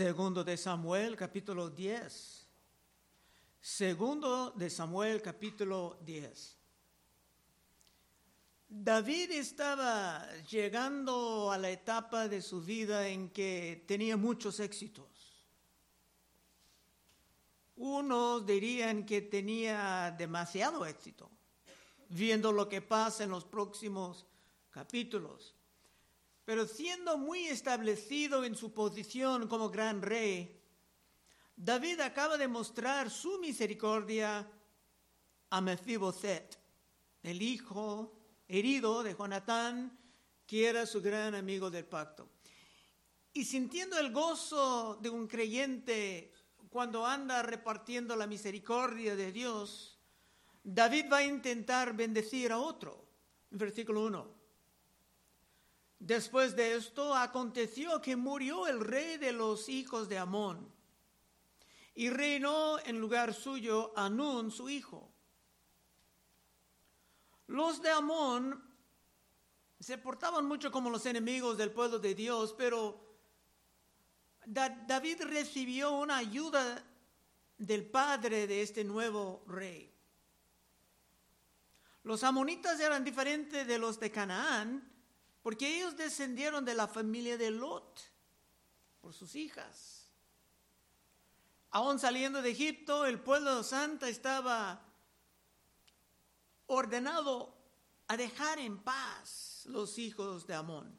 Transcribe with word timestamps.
Segundo 0.00 0.42
de 0.42 0.56
Samuel, 0.56 1.14
capítulo 1.14 1.68
10. 1.68 2.48
Segundo 3.60 4.50
de 4.52 4.70
Samuel, 4.70 5.20
capítulo 5.20 5.98
10. 6.00 6.56
David 8.66 9.32
estaba 9.32 10.26
llegando 10.50 11.52
a 11.52 11.58
la 11.58 11.68
etapa 11.68 12.28
de 12.28 12.40
su 12.40 12.62
vida 12.62 13.08
en 13.08 13.28
que 13.28 13.84
tenía 13.86 14.16
muchos 14.16 14.58
éxitos. 14.60 15.44
Unos 17.76 18.46
dirían 18.46 19.04
que 19.04 19.20
tenía 19.20 20.14
demasiado 20.16 20.86
éxito, 20.86 21.30
viendo 22.08 22.52
lo 22.52 22.70
que 22.70 22.80
pasa 22.80 23.24
en 23.24 23.28
los 23.28 23.44
próximos 23.44 24.24
capítulos. 24.70 25.59
Pero 26.44 26.66
siendo 26.66 27.18
muy 27.18 27.46
establecido 27.46 28.44
en 28.44 28.54
su 28.54 28.72
posición 28.72 29.46
como 29.46 29.70
gran 29.70 30.02
rey, 30.02 30.60
David 31.56 32.00
acaba 32.00 32.38
de 32.38 32.48
mostrar 32.48 33.10
su 33.10 33.38
misericordia 33.38 34.50
a 35.50 35.60
Mefiboset, 35.60 36.58
el 37.22 37.42
hijo 37.42 38.16
herido 38.48 39.02
de 39.02 39.14
Jonatán, 39.14 39.98
que 40.46 40.66
era 40.66 40.86
su 40.86 41.02
gran 41.02 41.34
amigo 41.34 41.70
del 41.70 41.84
pacto. 41.84 42.28
Y 43.32 43.44
sintiendo 43.44 43.98
el 43.98 44.10
gozo 44.10 44.98
de 45.00 45.10
un 45.10 45.28
creyente 45.28 46.32
cuando 46.70 47.06
anda 47.06 47.42
repartiendo 47.42 48.16
la 48.16 48.26
misericordia 48.26 49.14
de 49.14 49.30
Dios, 49.30 49.98
David 50.64 51.06
va 51.12 51.18
a 51.18 51.24
intentar 51.24 51.94
bendecir 51.94 52.52
a 52.52 52.58
otro. 52.58 53.06
Versículo 53.50 54.04
1. 54.06 54.39
Después 56.00 56.56
de 56.56 56.74
esto 56.74 57.14
aconteció 57.14 58.00
que 58.00 58.16
murió 58.16 58.66
el 58.66 58.80
rey 58.80 59.18
de 59.18 59.32
los 59.32 59.68
hijos 59.68 60.08
de 60.08 60.16
Amón 60.16 60.72
y 61.94 62.08
reinó 62.08 62.78
en 62.80 62.98
lugar 62.98 63.34
suyo 63.34 63.92
Anún, 63.94 64.50
su 64.50 64.70
hijo. 64.70 65.12
Los 67.48 67.82
de 67.82 67.90
Amón 67.90 68.64
se 69.78 69.98
portaban 69.98 70.46
mucho 70.46 70.72
como 70.72 70.88
los 70.88 71.04
enemigos 71.04 71.58
del 71.58 71.70
pueblo 71.70 71.98
de 71.98 72.14
Dios, 72.14 72.54
pero 72.56 73.18
David 74.46 75.22
recibió 75.24 75.92
una 75.92 76.16
ayuda 76.16 76.82
del 77.58 77.84
padre 77.84 78.46
de 78.46 78.62
este 78.62 78.84
nuevo 78.84 79.44
rey. 79.46 79.94
Los 82.04 82.24
amonitas 82.24 82.80
eran 82.80 83.04
diferentes 83.04 83.66
de 83.66 83.78
los 83.78 84.00
de 84.00 84.10
Canaán, 84.10 84.89
porque 85.42 85.76
ellos 85.76 85.96
descendieron 85.96 86.64
de 86.64 86.74
la 86.74 86.86
familia 86.86 87.36
de 87.36 87.50
Lot 87.50 88.00
por 89.00 89.14
sus 89.14 89.34
hijas. 89.34 90.06
Aún 91.70 91.98
saliendo 91.98 92.42
de 92.42 92.50
Egipto, 92.50 93.06
el 93.06 93.20
pueblo 93.20 93.62
santo 93.62 94.06
estaba 94.06 94.84
ordenado 96.66 97.56
a 98.08 98.16
dejar 98.16 98.58
en 98.58 98.78
paz 98.78 99.64
los 99.66 99.98
hijos 99.98 100.46
de 100.46 100.54
Amón 100.54 100.98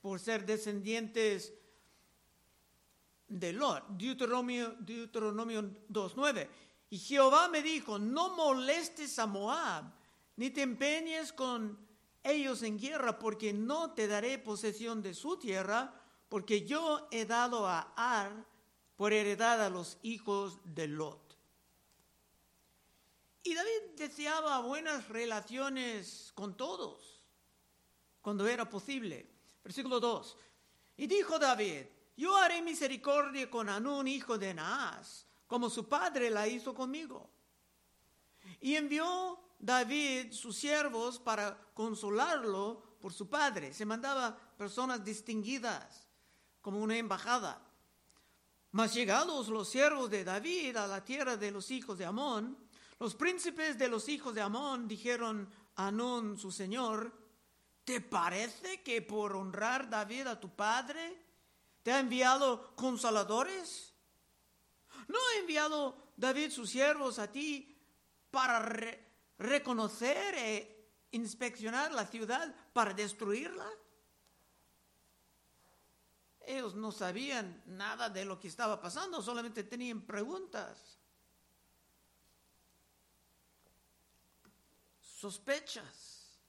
por 0.00 0.18
ser 0.18 0.46
descendientes 0.46 1.52
de 3.28 3.52
Lot. 3.52 3.86
Deuteronomio, 3.90 4.74
Deuteronomio 4.80 5.62
2.9. 5.62 6.48
Y 6.90 6.98
Jehová 6.98 7.48
me 7.48 7.62
dijo, 7.62 7.98
no 7.98 8.34
molestes 8.34 9.18
a 9.18 9.26
Moab, 9.26 9.84
ni 10.36 10.50
te 10.50 10.62
empeñes 10.62 11.32
con 11.32 11.87
ellos 12.22 12.62
en 12.62 12.78
guerra, 12.78 13.18
porque 13.18 13.52
no 13.52 13.92
te 13.92 14.06
daré 14.06 14.38
posesión 14.38 15.02
de 15.02 15.14
su 15.14 15.38
tierra, 15.38 15.94
porque 16.28 16.66
yo 16.66 17.08
he 17.10 17.24
dado 17.24 17.66
a 17.66 17.92
Ar 17.96 18.32
por 18.96 19.12
heredad 19.12 19.64
a 19.64 19.70
los 19.70 19.98
hijos 20.02 20.58
de 20.64 20.88
Lot. 20.88 21.36
Y 23.42 23.54
David 23.54 23.96
deseaba 23.96 24.60
buenas 24.60 25.08
relaciones 25.08 26.32
con 26.34 26.56
todos, 26.56 27.22
cuando 28.20 28.46
era 28.46 28.68
posible. 28.68 29.26
Versículo 29.64 30.00
2. 30.00 30.36
Y 30.98 31.06
dijo 31.06 31.38
David, 31.38 31.86
yo 32.16 32.36
haré 32.36 32.60
misericordia 32.60 33.48
con 33.48 33.68
Anún, 33.68 34.08
hijo 34.08 34.36
de 34.36 34.52
Naas, 34.52 35.26
como 35.46 35.70
su 35.70 35.88
padre 35.88 36.28
la 36.28 36.48
hizo 36.48 36.74
conmigo. 36.74 37.30
Y 38.60 38.74
envió 38.74 39.38
David 39.58 40.32
sus 40.32 40.56
siervos 40.56 41.18
para 41.18 41.56
consolarlo 41.74 42.82
por 43.00 43.12
su 43.12 43.28
padre. 43.28 43.74
Se 43.74 43.84
mandaba 43.84 44.36
personas 44.56 45.04
distinguidas 45.04 46.06
como 46.60 46.80
una 46.80 46.96
embajada. 46.96 47.62
Mas 48.72 48.94
llegados 48.94 49.48
los 49.48 49.68
siervos 49.68 50.10
de 50.10 50.24
David 50.24 50.76
a 50.76 50.86
la 50.86 51.04
tierra 51.04 51.36
de 51.36 51.50
los 51.50 51.70
hijos 51.70 51.98
de 51.98 52.04
Amón, 52.04 52.56
los 53.00 53.14
príncipes 53.14 53.78
de 53.78 53.88
los 53.88 54.08
hijos 54.08 54.34
de 54.34 54.40
Amón 54.40 54.86
dijeron 54.86 55.48
a 55.76 55.88
Anún, 55.88 56.36
su 56.38 56.50
señor, 56.50 57.12
¿te 57.84 58.00
parece 58.00 58.82
que 58.82 59.00
por 59.02 59.36
honrar 59.36 59.88
David 59.88 60.26
a 60.26 60.40
tu 60.40 60.54
padre 60.54 61.22
te 61.82 61.92
ha 61.92 62.00
enviado 62.00 62.74
consoladores? 62.74 63.94
¿No 65.06 65.16
ha 65.16 65.38
enviado 65.38 65.96
David 66.16 66.50
sus 66.50 66.70
siervos 66.70 67.18
a 67.18 67.30
ti 67.30 67.74
para 68.30 68.58
reconocer 69.38 70.34
e 70.34 70.88
inspeccionar 71.12 71.92
la 71.92 72.06
ciudad 72.06 72.54
para 72.72 72.92
destruirla? 72.92 73.68
Ellos 76.40 76.74
no 76.74 76.92
sabían 76.92 77.62
nada 77.66 78.08
de 78.08 78.24
lo 78.24 78.40
que 78.40 78.48
estaba 78.48 78.80
pasando, 78.80 79.20
solamente 79.22 79.64
tenían 79.64 80.00
preguntas, 80.00 80.98
sospechas. 85.00 86.40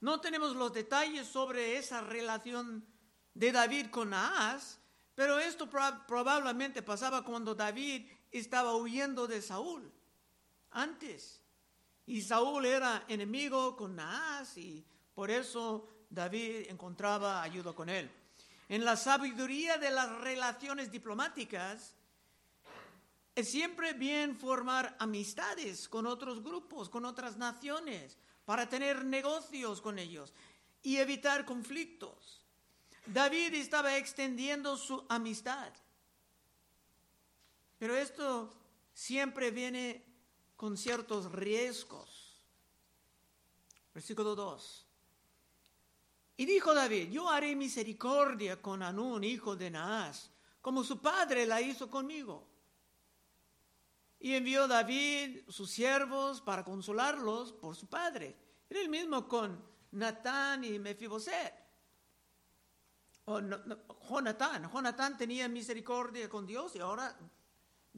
No 0.00 0.20
tenemos 0.20 0.54
los 0.54 0.72
detalles 0.72 1.26
sobre 1.26 1.76
esa 1.76 2.00
relación 2.02 2.86
de 3.34 3.50
David 3.50 3.90
con 3.90 4.10
Naas, 4.10 4.78
pero 5.16 5.40
esto 5.40 5.68
probablemente 5.68 6.82
pasaba 6.82 7.24
cuando 7.24 7.52
David 7.52 8.08
estaba 8.30 8.76
huyendo 8.76 9.26
de 9.26 9.42
Saúl, 9.42 9.92
antes. 10.70 11.42
Y 12.08 12.22
Saúl 12.22 12.64
era 12.64 13.04
enemigo 13.06 13.76
con 13.76 13.94
Naas 13.94 14.56
y 14.56 14.82
por 15.14 15.30
eso 15.30 16.06
David 16.08 16.70
encontraba 16.70 17.42
ayuda 17.42 17.74
con 17.74 17.90
él. 17.90 18.10
En 18.66 18.82
la 18.82 18.96
sabiduría 18.96 19.76
de 19.76 19.90
las 19.90 20.10
relaciones 20.22 20.90
diplomáticas, 20.90 21.94
es 23.34 23.50
siempre 23.50 23.92
bien 23.92 24.38
formar 24.38 24.96
amistades 24.98 25.86
con 25.86 26.06
otros 26.06 26.42
grupos, 26.42 26.88
con 26.88 27.04
otras 27.04 27.36
naciones, 27.36 28.16
para 28.46 28.66
tener 28.70 29.04
negocios 29.04 29.82
con 29.82 29.98
ellos 29.98 30.32
y 30.82 30.96
evitar 30.96 31.44
conflictos. 31.44 32.42
David 33.04 33.52
estaba 33.52 33.98
extendiendo 33.98 34.78
su 34.78 35.04
amistad. 35.10 35.74
Pero 37.78 37.94
esto 37.94 38.54
siempre 38.94 39.50
viene 39.50 40.07
con 40.58 40.76
ciertos 40.76 41.30
riesgos. 41.30 42.36
Versículo 43.94 44.34
2. 44.34 44.86
Y 46.36 46.46
dijo 46.46 46.74
David, 46.74 47.10
yo 47.12 47.30
haré 47.30 47.54
misericordia 47.54 48.60
con 48.60 48.82
Anún, 48.82 49.22
hijo 49.22 49.54
de 49.54 49.70
Naas, 49.70 50.32
como 50.60 50.82
su 50.82 51.00
padre 51.00 51.46
la 51.46 51.60
hizo 51.60 51.88
conmigo. 51.88 52.44
Y 54.18 54.34
envió 54.34 54.66
David 54.66 55.48
sus 55.48 55.70
siervos 55.70 56.40
para 56.40 56.64
consolarlos 56.64 57.52
por 57.52 57.76
su 57.76 57.86
padre. 57.86 58.36
Era 58.68 58.80
el 58.80 58.88
mismo 58.88 59.28
con 59.28 59.64
Natán 59.92 60.64
y 60.64 60.76
Mefiboset. 60.80 61.54
O 63.26 63.40
Jonatán. 64.08 64.68
Jonatán 64.72 65.16
tenía 65.16 65.46
misericordia 65.48 66.28
con 66.28 66.48
Dios 66.48 66.74
y 66.74 66.80
ahora 66.80 67.16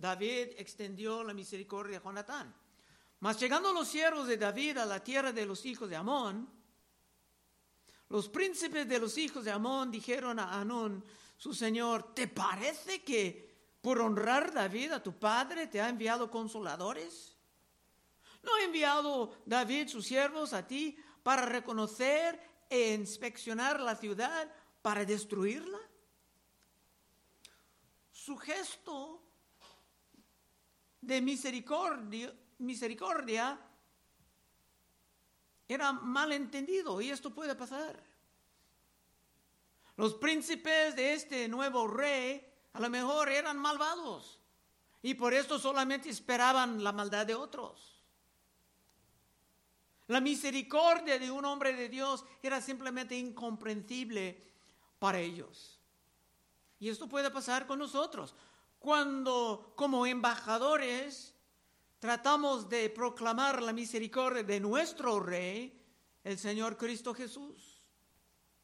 David 0.01 0.55
extendió 0.57 1.23
la 1.23 1.35
misericordia 1.35 1.99
a 1.99 2.03
Jonatán. 2.03 2.55
Mas 3.21 3.39
llegando 3.39 3.73
los 3.73 3.87
siervos 3.87 4.27
de 4.27 4.39
David 4.39 4.79
a 4.79 4.87
la 4.87 5.05
tierra 5.05 5.31
de 5.31 5.45
los 5.45 5.67
hijos 5.67 5.91
de 5.91 5.97
Amón, 5.97 6.49
los 8.09 8.29
príncipes 8.29 8.89
de 8.89 8.99
los 8.99 9.19
hijos 9.19 9.45
de 9.45 9.51
Amón 9.51 9.91
dijeron 9.91 10.39
a 10.39 10.59
Anún, 10.59 11.05
su 11.37 11.53
señor, 11.55 12.15
¿te 12.15 12.29
parece 12.29 13.03
que 13.03 13.51
por 13.81 14.01
honrar 14.01 14.53
David 14.53 14.93
a 14.93 15.03
tu 15.03 15.19
padre 15.19 15.67
te 15.67 15.81
ha 15.81 15.89
enviado 15.89 16.31
consoladores? 16.31 17.37
¿No 18.43 18.55
ha 18.55 18.63
enviado 18.63 19.37
David 19.45 19.89
sus 19.89 20.07
siervos 20.07 20.55
a 20.55 20.67
ti 20.67 20.97
para 21.23 21.45
reconocer 21.45 22.41
e 22.71 22.95
inspeccionar 22.95 23.81
la 23.81 23.97
ciudad 23.97 24.51
para 24.81 25.05
destruirla? 25.05 25.79
Su 28.11 28.37
gesto 28.37 29.30
de 31.01 31.21
misericordia, 31.21 32.33
misericordia 32.59 33.59
era 35.69 35.93
malentendido 35.93 37.01
y 37.01 37.11
esto 37.11 37.33
puede 37.33 37.55
pasar. 37.55 38.03
Los 39.97 40.15
príncipes 40.15 40.97
de 40.97 41.15
este 41.15 41.49
nuevo 41.49 41.87
rey 41.87 42.47
a 42.73 42.81
lo 42.81 42.91
mejor 42.91 43.29
eran 43.29 43.59
malvados 43.59 44.41
y 45.03 45.15
por 45.15 45.33
esto 45.33 45.59
solamente 45.59 46.09
esperaban 46.09 46.83
la 46.83 46.93
maldad 46.93 47.27
de 47.27 47.35
otros. 47.35 48.01
La 50.09 50.21
misericordia 50.21 51.19
de 51.19 51.31
un 51.31 51.45
hombre 51.45 51.73
de 51.73 51.89
Dios 51.89 52.25
era 52.43 52.61
simplemente 52.61 53.17
incomprensible 53.17 54.43
para 54.99 55.21
ellos. 55.21 55.79
Y 56.81 56.89
esto 56.89 57.09
puede 57.09 57.31
pasar 57.31 57.67
con 57.67 57.79
nosotros. 57.79 58.35
Cuando 58.81 59.75
como 59.77 60.07
embajadores 60.07 61.35
tratamos 61.99 62.67
de 62.67 62.89
proclamar 62.89 63.63
la 63.63 63.75
misericordia 63.75 64.43
de 64.43 64.59
nuestro 64.59 65.21
Rey, 65.21 65.79
el 66.25 66.39
Señor 66.39 66.79
Cristo 66.79 67.13
Jesús. 67.13 67.83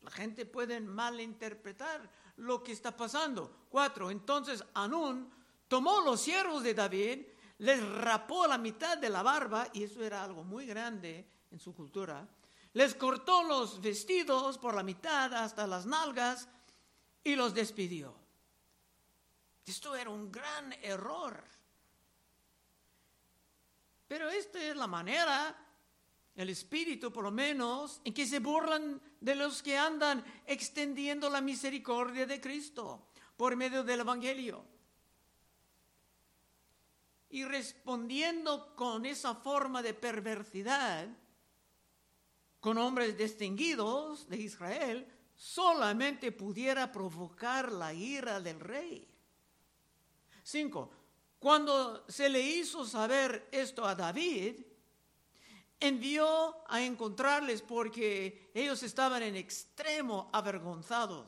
La 0.00 0.10
gente 0.10 0.46
puede 0.46 0.80
malinterpretar 0.80 2.10
lo 2.36 2.62
que 2.62 2.72
está 2.72 2.96
pasando. 2.96 3.66
Cuatro, 3.68 4.10
entonces 4.10 4.64
Anún 4.72 5.30
tomó 5.68 6.00
los 6.00 6.22
siervos 6.22 6.62
de 6.62 6.72
David, 6.72 7.26
les 7.58 7.86
rapó 7.86 8.46
la 8.46 8.56
mitad 8.56 8.96
de 8.96 9.10
la 9.10 9.22
barba, 9.22 9.68
y 9.74 9.82
eso 9.82 10.02
era 10.02 10.24
algo 10.24 10.44
muy 10.44 10.64
grande 10.64 11.28
en 11.50 11.60
su 11.60 11.74
cultura, 11.74 12.26
les 12.72 12.94
cortó 12.94 13.42
los 13.42 13.82
vestidos 13.82 14.56
por 14.56 14.74
la 14.74 14.82
mitad 14.82 15.34
hasta 15.34 15.66
las 15.66 15.84
nalgas 15.84 16.48
y 17.22 17.36
los 17.36 17.52
despidió. 17.52 18.25
Esto 19.66 19.96
era 19.96 20.10
un 20.10 20.30
gran 20.30 20.72
error. 20.80 21.42
Pero 24.06 24.30
esta 24.30 24.62
es 24.62 24.76
la 24.76 24.86
manera, 24.86 25.56
el 26.36 26.48
espíritu 26.50 27.12
por 27.12 27.24
lo 27.24 27.32
menos, 27.32 28.00
en 28.04 28.14
que 28.14 28.26
se 28.26 28.38
burlan 28.38 29.00
de 29.20 29.34
los 29.34 29.62
que 29.64 29.76
andan 29.76 30.24
extendiendo 30.46 31.28
la 31.28 31.40
misericordia 31.40 32.26
de 32.26 32.40
Cristo 32.40 33.08
por 33.36 33.56
medio 33.56 33.82
del 33.82 34.00
Evangelio. 34.00 34.64
Y 37.30 37.44
respondiendo 37.44 38.76
con 38.76 39.04
esa 39.04 39.34
forma 39.34 39.82
de 39.82 39.94
perversidad, 39.94 41.08
con 42.60 42.78
hombres 42.78 43.18
distinguidos 43.18 44.28
de 44.28 44.36
Israel, 44.36 45.12
solamente 45.34 46.30
pudiera 46.30 46.92
provocar 46.92 47.72
la 47.72 47.92
ira 47.92 48.40
del 48.40 48.60
rey. 48.60 49.15
Cinco, 50.46 50.88
cuando 51.40 52.04
se 52.06 52.28
le 52.28 52.40
hizo 52.40 52.84
saber 52.84 53.48
esto 53.50 53.84
a 53.84 53.96
David, 53.96 54.54
envió 55.80 56.54
a 56.68 56.80
encontrarles 56.84 57.62
porque 57.62 58.52
ellos 58.54 58.80
estaban 58.84 59.24
en 59.24 59.34
extremo 59.34 60.30
avergonzados. 60.32 61.26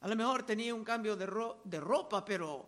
A 0.00 0.08
lo 0.08 0.16
mejor 0.16 0.44
tenía 0.44 0.74
un 0.74 0.84
cambio 0.84 1.16
de, 1.16 1.26
de 1.64 1.80
ropa, 1.80 2.24
pero 2.24 2.66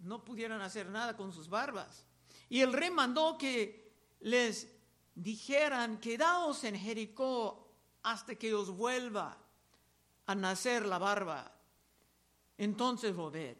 no 0.00 0.22
pudieron 0.22 0.60
hacer 0.60 0.90
nada 0.90 1.16
con 1.16 1.32
sus 1.32 1.48
barbas. 1.48 2.04
Y 2.50 2.60
el 2.60 2.70
rey 2.70 2.90
mandó 2.90 3.38
que 3.38 3.90
les 4.20 4.68
dijeran, 5.14 6.00
quedaos 6.00 6.64
en 6.64 6.76
Jericó 6.76 7.66
hasta 8.02 8.34
que 8.34 8.52
os 8.52 8.68
vuelva 8.68 9.38
a 10.26 10.34
nacer 10.34 10.84
la 10.84 10.98
barba. 10.98 11.50
Entonces 12.56 13.14
volved. 13.14 13.56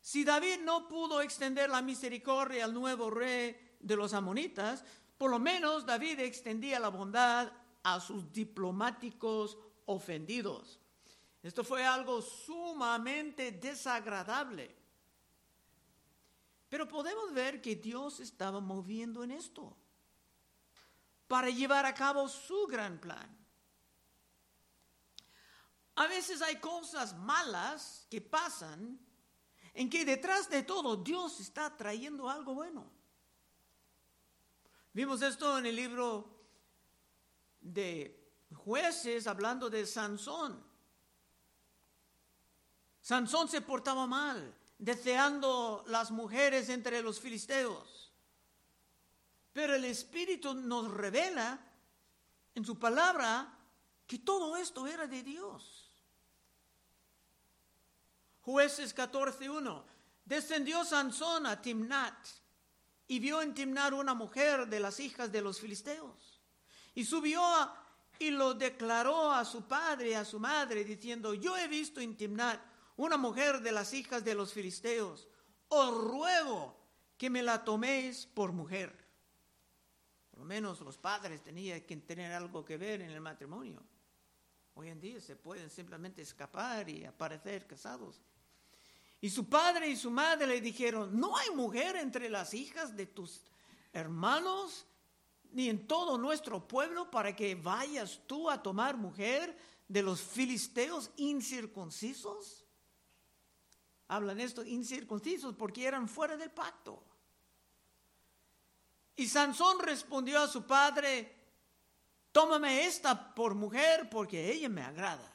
Si 0.00 0.24
David 0.24 0.60
no 0.62 0.88
pudo 0.88 1.20
extender 1.20 1.70
la 1.70 1.80
misericordia 1.80 2.64
al 2.64 2.74
nuevo 2.74 3.10
rey 3.10 3.56
de 3.78 3.96
los 3.96 4.14
amonitas, 4.14 4.84
por 5.16 5.30
lo 5.30 5.38
menos 5.38 5.86
David 5.86 6.20
extendía 6.20 6.80
la 6.80 6.88
bondad 6.88 7.52
a 7.84 8.00
sus 8.00 8.32
diplomáticos 8.32 9.56
ofendidos. 9.86 10.80
Esto 11.42 11.64
fue 11.64 11.84
algo 11.84 12.22
sumamente 12.22 13.52
desagradable. 13.52 14.74
Pero 16.68 16.88
podemos 16.88 17.32
ver 17.34 17.60
que 17.60 17.76
Dios 17.76 18.20
estaba 18.20 18.60
moviendo 18.60 19.22
en 19.22 19.32
esto 19.32 19.76
para 21.28 21.50
llevar 21.50 21.84
a 21.84 21.94
cabo 21.94 22.28
su 22.28 22.66
gran 22.66 22.98
plan. 22.98 23.41
A 25.94 26.06
veces 26.06 26.40
hay 26.40 26.56
cosas 26.56 27.14
malas 27.14 28.06
que 28.10 28.20
pasan 28.20 28.98
en 29.74 29.90
que 29.90 30.04
detrás 30.04 30.48
de 30.48 30.62
todo 30.62 30.96
Dios 30.96 31.40
está 31.40 31.76
trayendo 31.76 32.28
algo 32.28 32.54
bueno. 32.54 32.90
Vimos 34.92 35.22
esto 35.22 35.58
en 35.58 35.66
el 35.66 35.76
libro 35.76 36.28
de 37.60 38.22
jueces 38.54 39.26
hablando 39.26 39.70
de 39.70 39.86
Sansón. 39.86 40.62
Sansón 43.00 43.48
se 43.48 43.62
portaba 43.62 44.06
mal, 44.06 44.54
deseando 44.78 45.84
las 45.88 46.10
mujeres 46.10 46.68
entre 46.68 47.02
los 47.02 47.18
filisteos. 47.20 48.12
Pero 49.52 49.74
el 49.74 49.84
Espíritu 49.84 50.54
nos 50.54 50.90
revela 50.90 51.58
en 52.54 52.64
su 52.64 52.78
palabra 52.78 53.58
que 54.06 54.18
todo 54.18 54.56
esto 54.56 54.86
era 54.86 55.06
de 55.06 55.22
Dios. 55.22 55.81
Jueces 58.42 58.94
14.1. 58.94 59.82
Descendió 60.24 60.84
Sansón 60.84 61.46
a 61.46 61.60
Timnat 61.60 62.14
y 63.08 63.18
vio 63.18 63.42
en 63.42 63.54
Timnat 63.54 63.92
una 63.92 64.14
mujer 64.14 64.66
de 64.68 64.80
las 64.80 65.00
hijas 65.00 65.32
de 65.32 65.42
los 65.42 65.60
filisteos. 65.60 66.40
Y 66.94 67.04
subió 67.04 67.42
y 68.18 68.30
lo 68.30 68.54
declaró 68.54 69.32
a 69.32 69.44
su 69.44 69.66
padre 69.66 70.10
y 70.10 70.14
a 70.14 70.24
su 70.24 70.38
madre, 70.38 70.84
diciendo, 70.84 71.34
yo 71.34 71.56
he 71.56 71.66
visto 71.66 72.00
en 72.00 72.16
Timnat 72.16 72.60
una 72.96 73.16
mujer 73.16 73.60
de 73.60 73.72
las 73.72 73.92
hijas 73.92 74.24
de 74.24 74.34
los 74.34 74.52
filisteos. 74.52 75.28
Os 75.68 75.90
ruego 75.92 76.76
que 77.16 77.30
me 77.30 77.42
la 77.42 77.64
toméis 77.64 78.26
por 78.26 78.52
mujer 78.52 79.02
lo 80.42 80.46
menos 80.46 80.80
los 80.80 80.98
padres 80.98 81.40
tenían 81.40 81.82
que 81.82 81.96
tener 81.98 82.32
algo 82.32 82.64
que 82.64 82.76
ver 82.76 83.00
en 83.00 83.10
el 83.10 83.20
matrimonio. 83.20 83.80
Hoy 84.74 84.88
en 84.88 84.98
día 84.98 85.20
se 85.20 85.36
pueden 85.36 85.70
simplemente 85.70 86.20
escapar 86.20 86.88
y 86.88 87.04
aparecer 87.04 87.64
casados. 87.64 88.20
Y 89.22 89.30
su 89.30 89.48
padre 89.48 89.88
y 89.88 89.96
su 89.96 90.10
madre 90.10 90.48
le 90.48 90.60
dijeron, 90.60 91.18
no 91.18 91.36
hay 91.36 91.50
mujer 91.50 91.94
entre 91.94 92.28
las 92.28 92.52
hijas 92.54 92.96
de 92.96 93.06
tus 93.06 93.40
hermanos 93.92 94.84
ni 95.52 95.68
en 95.68 95.86
todo 95.86 96.18
nuestro 96.18 96.66
pueblo 96.66 97.08
para 97.08 97.36
que 97.36 97.54
vayas 97.54 98.20
tú 98.26 98.50
a 98.50 98.60
tomar 98.60 98.96
mujer 98.96 99.56
de 99.86 100.02
los 100.02 100.20
filisteos 100.20 101.12
incircuncisos. 101.18 102.64
Hablan 104.08 104.40
esto 104.40 104.64
incircuncisos 104.64 105.54
porque 105.54 105.86
eran 105.86 106.08
fuera 106.08 106.36
del 106.36 106.50
pacto. 106.50 107.00
Y 109.14 109.28
Sansón 109.28 109.78
respondió 109.78 110.40
a 110.40 110.48
su 110.48 110.66
padre, 110.66 111.32
tómame 112.32 112.86
esta 112.86 113.32
por 113.32 113.54
mujer 113.54 114.10
porque 114.10 114.50
ella 114.50 114.68
me 114.68 114.82
agrada. 114.82 115.31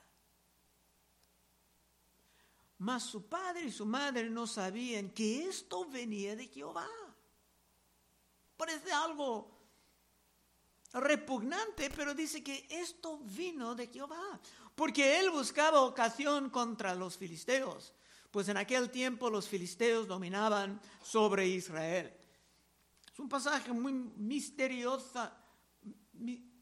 Mas 2.79 3.03
su 3.03 3.27
padre 3.27 3.65
y 3.65 3.71
su 3.71 3.85
madre 3.85 4.29
no 4.29 4.45
sabían 4.45 5.09
que 5.09 5.47
esto 5.47 5.85
venía 5.85 6.35
de 6.35 6.47
Jehová. 6.47 6.87
Parece 8.55 8.91
algo 8.91 9.57
repugnante, 10.93 11.89
pero 11.89 12.13
dice 12.13 12.43
que 12.43 12.67
esto 12.69 13.19
vino 13.19 13.75
de 13.75 13.87
Jehová, 13.87 14.39
porque 14.75 15.19
él 15.19 15.29
buscaba 15.29 15.81
ocasión 15.81 16.49
contra 16.49 16.95
los 16.95 17.17
filisteos, 17.17 17.93
pues 18.31 18.47
en 18.49 18.57
aquel 18.57 18.89
tiempo 18.89 19.29
los 19.29 19.47
filisteos 19.47 20.07
dominaban 20.07 20.79
sobre 21.03 21.47
Israel. 21.47 22.13
Es 23.11 23.19
un 23.19 23.29
pasaje 23.29 23.71
muy 23.73 23.93
misterioso, 23.93 25.31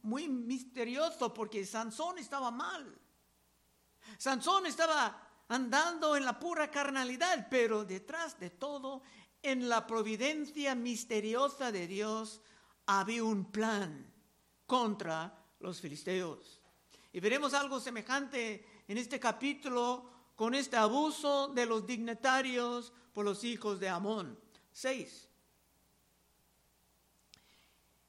muy 0.02 0.28
misterioso 0.28 1.34
porque 1.34 1.66
Sansón 1.66 2.18
estaba 2.20 2.52
mal. 2.52 2.98
Sansón 4.18 4.66
estaba 4.66 5.22
andando 5.48 6.16
en 6.16 6.26
la 6.26 6.40
pura 6.40 6.72
carnalidad, 6.72 7.48
pero 7.50 7.86
detrás 7.86 8.40
de 8.40 8.50
todo, 8.50 9.02
en 9.42 9.70
la 9.70 9.86
providencia 9.86 10.74
misteriosa 10.76 11.72
de 11.72 11.88
Dios, 11.88 12.42
había 12.88 13.24
un 13.24 13.52
plan 13.52 14.12
contra 14.66 15.38
los 15.60 15.80
filisteos. 15.80 16.62
Y 17.14 17.20
veremos 17.20 17.54
algo 17.54 17.80
semejante 17.80 18.84
en 18.88 18.98
este 18.98 19.20
capítulo 19.20 20.10
con 20.36 20.54
este 20.54 20.76
abuso 20.76 21.48
de 21.50 21.66
los 21.66 21.86
dignatarios 21.86 22.92
por 23.14 23.24
los 23.24 23.44
hijos 23.44 23.80
de 23.80 23.90
Amón. 23.90 24.38
6. 24.72 25.30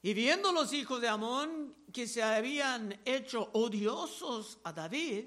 Y 0.03 0.15
viendo 0.15 0.53
los 0.53 0.73
hijos 0.73 1.01
de 1.01 1.09
Amón 1.09 1.75
que 1.93 2.07
se 2.07 2.23
habían 2.23 3.01
hecho 3.05 3.51
odiosos 3.53 4.59
a 4.65 4.73
David, 4.73 5.27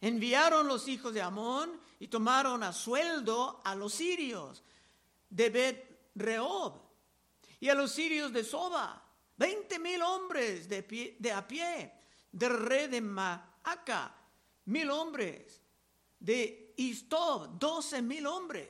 enviaron 0.00 0.66
los 0.66 0.88
hijos 0.88 1.12
de 1.12 1.22
Amón 1.22 1.80
y 1.98 2.08
tomaron 2.08 2.62
a 2.62 2.72
sueldo 2.72 3.60
a 3.64 3.74
los 3.74 3.94
sirios 3.94 4.62
de 5.28 5.50
Bet 5.50 6.10
Rehob 6.14 6.80
y 7.60 7.68
a 7.68 7.74
los 7.74 7.92
sirios 7.92 8.32
de 8.32 8.44
Soba, 8.44 9.02
veinte 9.36 9.78
mil 9.78 10.00
hombres 10.02 10.68
de, 10.68 11.16
de 11.18 11.32
a 11.32 11.46
pie, 11.46 11.92
de 12.30 12.48
rey 12.48 12.88
de 12.88 13.00
Maaca, 13.00 14.14
mil 14.66 14.90
hombres, 14.90 15.60
de 16.20 16.74
Istob, 16.76 17.58
12 17.58 18.02
mil 18.02 18.26
hombres. 18.26 18.68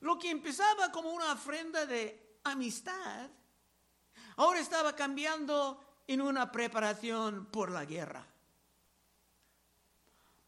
Lo 0.00 0.18
que 0.18 0.30
empezaba 0.30 0.90
como 0.90 1.10
una 1.10 1.32
ofrenda 1.32 1.84
de 1.84 2.38
amistad, 2.44 3.28
ahora 4.36 4.60
estaba 4.60 4.96
cambiando 4.96 6.02
en 6.06 6.22
una 6.22 6.50
preparación 6.50 7.46
por 7.46 7.70
la 7.70 7.84
guerra. 7.84 8.26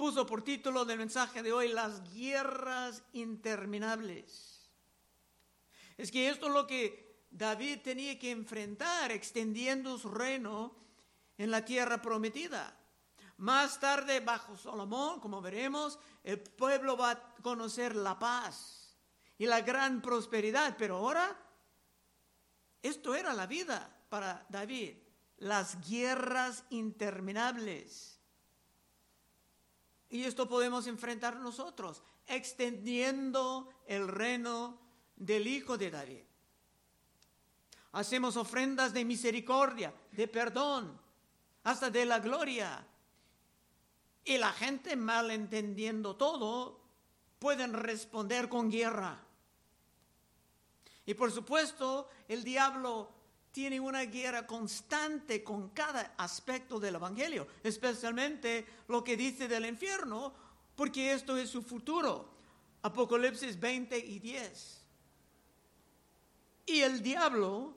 Puso 0.02 0.26
por 0.26 0.42
título 0.42 0.84
del 0.84 0.98
mensaje 0.98 1.44
de 1.44 1.52
hoy 1.52 1.68
las 1.68 2.02
guerras 2.12 3.04
interminables. 3.12 4.68
Es 5.96 6.10
que 6.10 6.28
esto 6.28 6.48
es 6.48 6.52
lo 6.52 6.66
que 6.66 7.24
David 7.30 7.82
tenía 7.84 8.18
que 8.18 8.32
enfrentar 8.32 9.12
extendiendo 9.12 9.96
su 9.98 10.10
reino 10.10 10.74
en 11.38 11.52
la 11.52 11.64
tierra 11.64 12.02
prometida. 12.02 12.76
Más 13.36 13.78
tarde, 13.78 14.18
bajo 14.18 14.56
Salomón, 14.56 15.20
como 15.20 15.40
veremos, 15.40 16.00
el 16.24 16.40
pueblo 16.40 16.96
va 16.96 17.12
a 17.12 17.34
conocer 17.40 17.94
la 17.94 18.18
paz 18.18 18.96
y 19.38 19.46
la 19.46 19.60
gran 19.60 20.02
prosperidad. 20.02 20.74
Pero 20.76 20.96
ahora, 20.96 21.40
esto 22.82 23.14
era 23.14 23.32
la 23.34 23.46
vida 23.46 24.04
para 24.08 24.44
David, 24.48 24.96
las 25.36 25.78
guerras 25.88 26.64
interminables. 26.70 28.11
Y 30.12 30.24
esto 30.24 30.46
podemos 30.46 30.86
enfrentar 30.86 31.36
nosotros, 31.36 32.02
extendiendo 32.26 33.72
el 33.86 34.06
reino 34.06 34.78
del 35.16 35.46
Hijo 35.46 35.78
de 35.78 35.90
David. 35.90 36.22
Hacemos 37.92 38.36
ofrendas 38.36 38.92
de 38.92 39.06
misericordia, 39.06 39.94
de 40.10 40.28
perdón, 40.28 41.00
hasta 41.64 41.88
de 41.88 42.04
la 42.04 42.18
gloria. 42.18 42.86
Y 44.22 44.36
la 44.36 44.52
gente 44.52 44.96
malentendiendo 44.96 46.14
todo, 46.14 46.78
pueden 47.38 47.72
responder 47.72 48.50
con 48.50 48.70
guerra. 48.70 49.18
Y 51.06 51.14
por 51.14 51.32
supuesto, 51.32 52.10
el 52.28 52.44
diablo 52.44 53.08
tiene 53.52 53.78
una 53.78 54.04
guerra 54.06 54.46
constante 54.46 55.44
con 55.44 55.68
cada 55.68 56.14
aspecto 56.16 56.80
del 56.80 56.94
Evangelio, 56.94 57.46
especialmente 57.62 58.66
lo 58.88 59.04
que 59.04 59.16
dice 59.16 59.46
del 59.46 59.66
infierno, 59.66 60.32
porque 60.74 61.12
esto 61.12 61.36
es 61.36 61.50
su 61.50 61.62
futuro. 61.62 62.30
Apocalipsis 62.82 63.60
20 63.60 63.96
y 63.98 64.18
10. 64.18 64.82
Y 66.66 66.80
el 66.80 67.02
diablo 67.02 67.76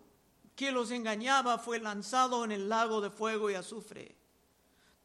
que 0.55 0.71
los 0.71 0.91
engañaba 0.91 1.57
fue 1.57 1.79
lanzado 1.79 2.45
en 2.45 2.53
el 2.53 2.69
lago 2.69 3.01
de 3.01 3.09
fuego 3.09 3.51
y 3.51 3.55
azufre, 3.55 4.15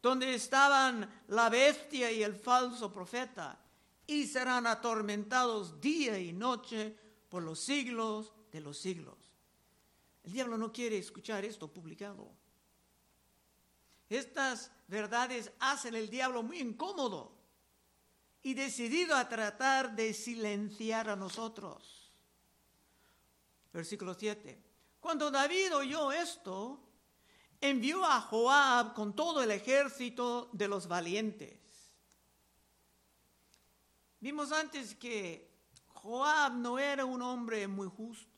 donde 0.01 0.33
estaban 0.33 1.23
la 1.27 1.49
bestia 1.49 2.11
y 2.11 2.23
el 2.23 2.33
falso 2.33 2.91
profeta, 2.91 3.59
y 4.07 4.25
serán 4.25 4.65
atormentados 4.65 5.81
día 5.81 6.17
y 6.17 6.31
noche 6.31 6.95
por 7.29 7.43
los 7.43 7.59
siglos 7.59 8.31
de 8.51 8.61
los 8.61 8.77
siglos. 8.77 9.20
El 10.23 10.33
diablo 10.33 10.57
no 10.57 10.71
quiere 10.71 10.97
escuchar 10.97 11.43
esto 11.45 11.71
publicado. 11.71 12.31
Estas 14.09 14.71
verdades 14.87 15.51
hacen 15.59 15.95
el 15.95 16.09
diablo 16.09 16.43
muy 16.43 16.59
incómodo 16.59 17.31
y 18.43 18.53
decidido 18.53 19.15
a 19.15 19.29
tratar 19.29 19.95
de 19.95 20.13
silenciar 20.13 21.09
a 21.09 21.15
nosotros. 21.15 22.11
Versículo 23.71 24.13
7. 24.13 24.61
Cuando 24.99 25.31
David 25.31 25.75
oyó 25.75 26.11
esto, 26.11 26.79
envió 27.59 28.03
a 28.05 28.19
Joab 28.21 28.93
con 28.93 29.15
todo 29.15 29.41
el 29.41 29.51
ejército 29.51 30.49
de 30.51 30.67
los 30.67 30.87
valientes. 30.87 31.59
Vimos 34.19 34.51
antes 34.51 34.95
que 34.95 35.49
Joab 35.87 36.53
no 36.53 36.77
era 36.77 37.05
un 37.05 37.21
hombre 37.21 37.67
muy 37.67 37.87
justo, 37.87 38.29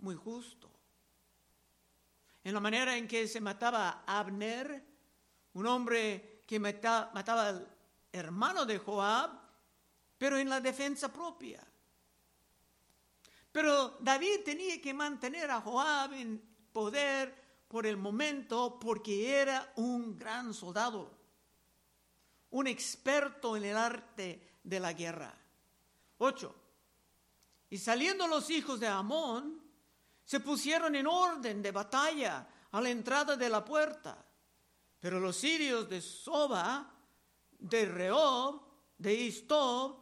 muy 0.00 0.14
justo. 0.14 0.73
En 2.44 2.52
la 2.52 2.60
manera 2.60 2.96
en 2.96 3.08
que 3.08 3.26
se 3.26 3.40
mataba 3.40 4.04
Abner, 4.06 4.84
un 5.54 5.66
hombre 5.66 6.42
que 6.46 6.60
mataba 6.60 7.48
al 7.48 7.76
hermano 8.12 8.66
de 8.66 8.78
Joab, 8.78 9.30
pero 10.18 10.36
en 10.36 10.48
la 10.48 10.60
defensa 10.60 11.12
propia. 11.12 11.66
Pero 13.50 13.96
David 14.00 14.40
tenía 14.44 14.80
que 14.80 14.92
mantener 14.92 15.50
a 15.50 15.60
Joab 15.60 16.12
en 16.12 16.40
poder 16.72 17.44
por 17.68 17.86
el 17.86 17.96
momento 17.96 18.78
porque 18.78 19.40
era 19.40 19.72
un 19.76 20.16
gran 20.16 20.52
soldado, 20.52 21.16
un 22.50 22.66
experto 22.66 23.56
en 23.56 23.64
el 23.64 23.76
arte 23.76 24.58
de 24.62 24.80
la 24.80 24.92
guerra. 24.92 25.34
8. 26.18 26.54
Y 27.70 27.78
saliendo 27.78 28.26
los 28.28 28.50
hijos 28.50 28.80
de 28.80 28.86
Amón, 28.86 29.63
se 30.24 30.40
pusieron 30.40 30.94
en 30.94 31.06
orden 31.06 31.62
de 31.62 31.70
batalla 31.70 32.46
a 32.70 32.80
la 32.80 32.90
entrada 32.90 33.36
de 33.36 33.48
la 33.48 33.64
puerta. 33.64 34.24
Pero 34.98 35.20
los 35.20 35.36
sirios 35.36 35.88
de 35.88 36.00
Soba, 36.00 36.90
de 37.58 37.86
Rehob, 37.86 38.62
de 38.96 39.14
Istob 39.14 39.96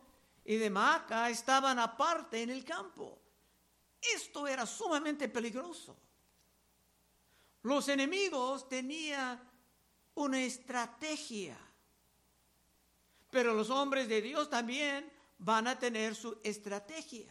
y 0.44 0.56
de 0.56 0.70
Maaca 0.70 1.28
estaban 1.28 1.78
aparte 1.78 2.42
en 2.42 2.50
el 2.50 2.64
campo. 2.64 3.18
Esto 4.00 4.46
era 4.46 4.64
sumamente 4.66 5.28
peligroso. 5.28 5.96
Los 7.62 7.88
enemigos 7.88 8.68
tenían 8.68 9.40
una 10.14 10.42
estrategia, 10.42 11.56
pero 13.30 13.54
los 13.54 13.70
hombres 13.70 14.08
de 14.08 14.20
Dios 14.20 14.50
también 14.50 15.10
van 15.38 15.68
a 15.68 15.78
tener 15.78 16.14
su 16.14 16.38
estrategia. 16.42 17.26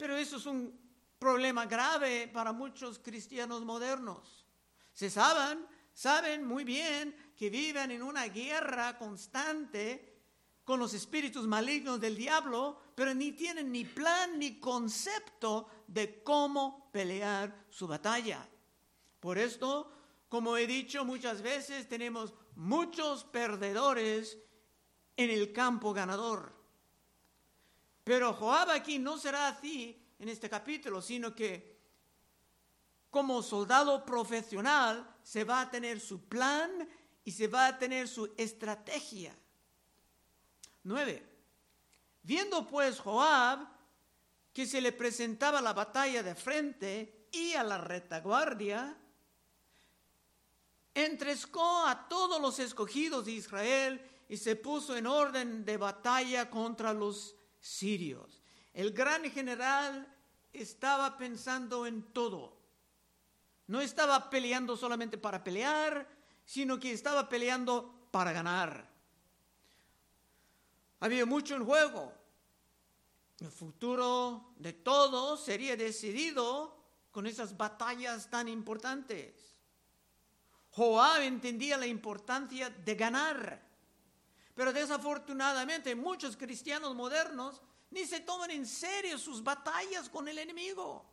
Pero 0.00 0.16
eso 0.16 0.38
es 0.38 0.46
un 0.46 0.80
problema 1.18 1.66
grave 1.66 2.26
para 2.32 2.54
muchos 2.54 2.98
cristianos 3.00 3.66
modernos. 3.66 4.46
Se 4.94 5.10
saben, 5.10 5.66
saben 5.92 6.42
muy 6.42 6.64
bien 6.64 7.34
que 7.36 7.50
viven 7.50 7.90
en 7.90 8.02
una 8.02 8.24
guerra 8.28 8.96
constante 8.96 10.22
con 10.64 10.80
los 10.80 10.94
espíritus 10.94 11.46
malignos 11.46 12.00
del 12.00 12.16
diablo, 12.16 12.80
pero 12.94 13.12
ni 13.12 13.32
tienen 13.32 13.70
ni 13.70 13.84
plan 13.84 14.38
ni 14.38 14.58
concepto 14.58 15.68
de 15.86 16.22
cómo 16.22 16.90
pelear 16.90 17.66
su 17.68 17.86
batalla. 17.86 18.48
Por 19.20 19.36
esto, 19.36 19.92
como 20.30 20.56
he 20.56 20.66
dicho 20.66 21.04
muchas 21.04 21.42
veces, 21.42 21.86
tenemos 21.90 22.32
muchos 22.54 23.24
perdedores 23.24 24.38
en 25.18 25.28
el 25.28 25.52
campo 25.52 25.92
ganador. 25.92 26.59
Pero 28.10 28.34
Joab 28.34 28.70
aquí 28.70 28.98
no 28.98 29.18
será 29.18 29.46
así 29.46 29.96
en 30.18 30.28
este 30.28 30.50
capítulo, 30.50 31.00
sino 31.00 31.32
que 31.32 31.78
como 33.08 33.40
soldado 33.40 34.04
profesional 34.04 35.14
se 35.22 35.44
va 35.44 35.60
a 35.60 35.70
tener 35.70 36.00
su 36.00 36.24
plan 36.24 36.88
y 37.22 37.30
se 37.30 37.46
va 37.46 37.68
a 37.68 37.78
tener 37.78 38.08
su 38.08 38.34
estrategia. 38.36 39.32
9. 40.82 41.24
Viendo 42.24 42.66
pues 42.66 42.98
Joab 42.98 43.68
que 44.52 44.66
se 44.66 44.80
le 44.80 44.90
presentaba 44.90 45.60
la 45.60 45.72
batalla 45.72 46.24
de 46.24 46.34
frente 46.34 47.28
y 47.30 47.52
a 47.52 47.62
la 47.62 47.78
retaguardia, 47.78 48.98
entrescó 50.92 51.86
a 51.86 52.08
todos 52.08 52.42
los 52.42 52.58
escogidos 52.58 53.26
de 53.26 53.30
Israel 53.30 54.04
y 54.28 54.36
se 54.36 54.56
puso 54.56 54.96
en 54.96 55.06
orden 55.06 55.64
de 55.64 55.76
batalla 55.76 56.50
contra 56.50 56.92
los 56.92 57.36
sirios. 57.60 58.42
El 58.72 58.92
gran 58.92 59.30
general 59.30 60.06
estaba 60.52 61.16
pensando 61.16 61.86
en 61.86 62.02
todo. 62.12 62.58
No 63.66 63.80
estaba 63.80 64.30
peleando 64.30 64.76
solamente 64.76 65.18
para 65.18 65.44
pelear, 65.44 66.08
sino 66.44 66.80
que 66.80 66.92
estaba 66.92 67.28
peleando 67.28 68.08
para 68.10 68.32
ganar. 68.32 68.90
Había 71.00 71.24
mucho 71.24 71.54
en 71.54 71.64
juego. 71.64 72.12
El 73.38 73.50
futuro 73.50 74.52
de 74.56 74.72
todos 74.72 75.42
sería 75.42 75.76
decidido 75.76 76.76
con 77.10 77.26
esas 77.26 77.56
batallas 77.56 78.28
tan 78.28 78.48
importantes. 78.48 79.56
Joab 80.72 81.22
entendía 81.22 81.76
la 81.76 81.86
importancia 81.86 82.70
de 82.70 82.94
ganar, 82.94 83.69
pero 84.54 84.72
desafortunadamente 84.72 85.94
muchos 85.94 86.36
cristianos 86.36 86.94
modernos 86.94 87.60
ni 87.90 88.04
se 88.06 88.20
toman 88.20 88.50
en 88.50 88.66
serio 88.66 89.18
sus 89.18 89.42
batallas 89.42 90.08
con 90.08 90.28
el 90.28 90.38
enemigo. 90.38 91.04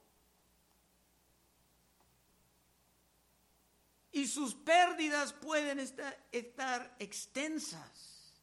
Y 4.12 4.28
sus 4.28 4.56
pérdidas 4.56 5.34
pueden 5.34 5.80
estar, 5.80 6.96
extensas. 7.00 8.34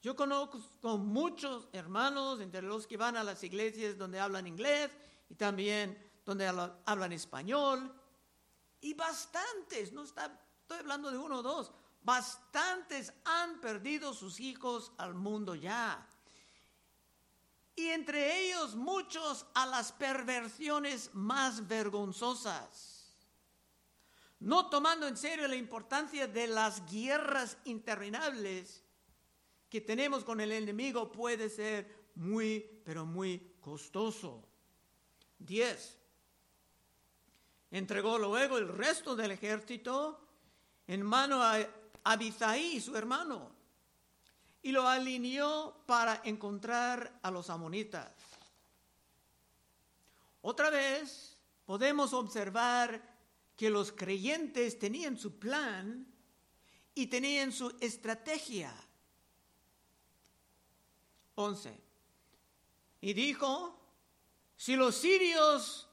Yo 0.00 0.14
conozco 0.16 0.98
muchos 0.98 1.68
hermanos, 1.72 2.40
entre 2.40 2.62
los 2.62 2.86
que 2.86 2.96
van 2.96 3.16
a 3.16 3.24
las 3.24 3.42
iglesias 3.44 3.96
donde 3.96 4.18
hablan 4.18 4.46
inglés 4.46 4.90
y 5.28 5.34
también 5.34 6.10
donde 6.24 6.46
hablan 6.46 7.12
español, 7.12 7.92
y 8.80 8.94
bastantes, 8.94 9.92
no 9.92 10.02
está, 10.02 10.40
estoy 10.60 10.78
hablando 10.78 11.10
de 11.10 11.18
uno 11.18 11.38
o 11.38 11.42
dos, 11.42 11.72
bastantes 12.02 13.12
han 13.24 13.60
perdido 13.60 14.14
sus 14.14 14.40
hijos 14.40 14.92
al 14.98 15.14
mundo 15.14 15.54
ya. 15.54 16.06
Y 17.74 17.88
entre 17.88 18.40
ellos 18.40 18.74
muchos 18.74 19.46
a 19.54 19.66
las 19.66 19.92
perversiones 19.92 21.10
más 21.14 21.66
vergonzosas. 21.66 22.92
No 24.40 24.68
tomando 24.68 25.06
en 25.06 25.16
serio 25.16 25.46
la 25.46 25.56
importancia 25.56 26.26
de 26.26 26.48
las 26.48 26.84
guerras 26.90 27.56
interminables 27.64 28.82
que 29.70 29.80
tenemos 29.80 30.24
con 30.24 30.40
el 30.40 30.52
enemigo 30.52 31.10
puede 31.10 31.48
ser 31.48 32.10
muy, 32.16 32.60
pero 32.84 33.06
muy 33.06 33.54
costoso. 33.60 34.44
10. 35.38 35.98
Entregó 37.70 38.18
luego 38.18 38.58
el 38.58 38.68
resto 38.68 39.16
del 39.16 39.30
ejército 39.30 40.20
en 40.86 41.02
mano 41.02 41.42
a 41.42 41.58
Abisaí, 42.04 42.80
su 42.80 42.96
hermano, 42.96 43.50
y 44.62 44.72
lo 44.72 44.88
alineó 44.88 45.76
para 45.86 46.20
encontrar 46.24 47.18
a 47.22 47.30
los 47.30 47.50
amonitas. 47.50 48.12
Otra 50.40 50.70
vez 50.70 51.36
podemos 51.64 52.12
observar 52.12 53.00
que 53.56 53.70
los 53.70 53.92
creyentes 53.92 54.78
tenían 54.78 55.16
su 55.16 55.38
plan 55.38 56.06
y 56.94 57.06
tenían 57.06 57.52
su 57.52 57.74
estrategia. 57.80 58.74
11. 61.34 61.80
Y 63.00 63.14
dijo, 63.14 63.78
si 64.56 64.76
los 64.76 64.96
sirios 64.96 65.88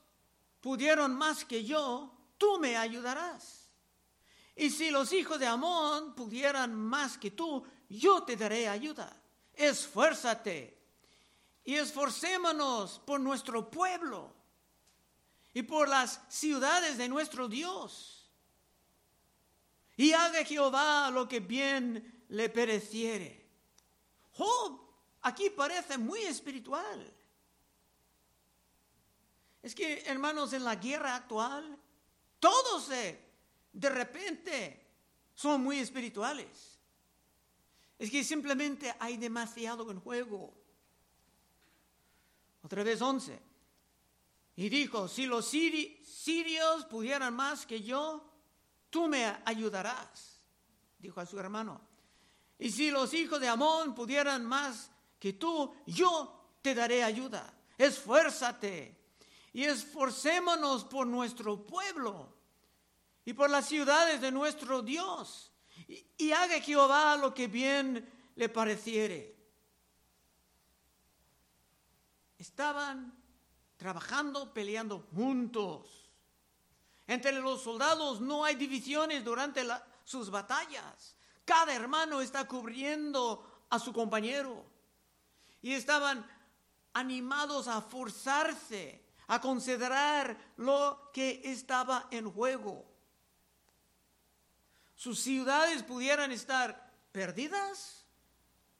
pudieron 0.61 1.15
más 1.15 1.45
que 1.45 1.63
yo, 1.63 2.11
tú 2.37 2.59
me 2.59 2.77
ayudarás. 2.77 3.58
Y 4.59 4.69
si 4.71 4.89
los 4.89 5.13
hijos 5.13 5.39
de 5.39 5.47
Amón 5.47 6.13
pudieran 6.13 6.75
más 6.75 7.17
que 7.17 7.31
tú, 7.31 7.65
yo 7.87 8.23
te 8.23 8.35
daré 8.35 8.67
ayuda. 8.67 9.09
Esfuérzate 9.53 10.77
y 11.63 11.75
esforcémonos 11.75 12.99
por 13.05 13.21
nuestro 13.21 13.71
pueblo 13.71 14.33
y 15.53 15.63
por 15.63 15.87
las 15.87 16.19
ciudades 16.27 16.97
de 16.97 17.07
nuestro 17.07 17.47
Dios. 17.47 18.29
Y 19.95 20.11
haga 20.11 20.43
Jehová 20.43 21.09
lo 21.09 21.25
que 21.25 21.39
bien 21.39 22.25
le 22.27 22.49
pereciere. 22.49 23.49
Job 24.33 24.77
aquí 25.21 25.51
parece 25.51 25.97
muy 25.97 26.19
espiritual. 26.23 27.13
Es 29.63 29.73
que, 29.73 30.01
hermanos, 30.01 30.51
en 30.51 30.65
la 30.65 30.75
guerra 30.75 31.15
actual, 31.15 31.77
todos 32.41 32.83
se 32.83 33.28
de 33.73 33.89
repente 33.89 34.87
son 35.33 35.63
muy 35.63 35.79
espirituales. 35.79 36.79
Es 37.97 38.09
que 38.09 38.23
simplemente 38.23 38.93
hay 38.99 39.17
demasiado 39.17 39.89
en 39.91 39.99
juego. 39.99 40.53
Otra 42.63 42.83
vez 42.83 43.01
once. 43.01 43.39
Y 44.55 44.69
dijo, 44.69 45.07
si 45.07 45.25
los 45.25 45.47
sirios 45.47 46.85
pudieran 46.85 47.33
más 47.33 47.65
que 47.65 47.81
yo, 47.81 48.29
tú 48.89 49.07
me 49.07 49.25
ayudarás, 49.45 50.41
dijo 50.97 51.21
a 51.21 51.25
su 51.25 51.39
hermano. 51.39 51.81
Y 52.57 52.69
si 52.69 52.91
los 52.91 53.13
hijos 53.13 53.39
de 53.39 53.47
Amón 53.47 53.95
pudieran 53.95 54.45
más 54.45 54.91
que 55.17 55.33
tú, 55.33 55.73
yo 55.85 56.57
te 56.61 56.75
daré 56.75 57.03
ayuda. 57.03 57.53
Esfuérzate 57.77 58.97
y 59.53 59.63
esforcémonos 59.63 60.83
por 60.83 61.07
nuestro 61.07 61.65
pueblo 61.65 62.38
y 63.25 63.33
por 63.33 63.49
las 63.49 63.67
ciudades 63.67 64.21
de 64.21 64.31
nuestro 64.31 64.81
Dios. 64.81 65.51
Y, 66.17 66.31
haga 66.31 66.59
Jehová 66.59 67.15
lo 67.15 67.33
que 67.33 67.47
bien 67.47 68.31
le 68.35 68.49
pareciere. 68.49 69.35
Estaban 72.37 73.13
trabajando, 73.77 74.53
peleando 74.53 75.07
juntos. 75.15 76.09
Entre 77.07 77.31
los 77.33 77.63
soldados 77.63 78.21
no 78.21 78.45
hay 78.45 78.55
divisiones 78.55 79.23
durante 79.23 79.65
sus 80.03 80.29
batallas. 80.29 81.15
Cada 81.45 81.73
hermano 81.73 82.21
está 82.21 82.47
cubriendo 82.47 83.65
a 83.69 83.79
su 83.79 83.93
compañero. 83.93 84.65
Y 85.61 85.73
estaban 85.73 86.25
animados 86.93 87.67
a 87.67 87.81
forzarse, 87.81 89.03
a 89.27 89.41
considerar 89.41 90.53
lo 90.57 91.09
que 91.13 91.41
estaba 91.43 92.07
en 92.11 92.31
juego 92.31 92.88
sus 94.99 95.21
ciudades 95.21 95.81
pudieran 95.83 96.29
estar 96.33 96.91
perdidas 97.13 98.05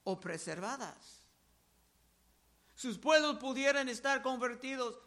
o 0.04 0.20
preservadas. 0.20 1.24
Sus 2.76 2.98
pueblos 2.98 3.38
pudieran 3.38 3.88
estar 3.88 4.22
convertidos 4.22 5.00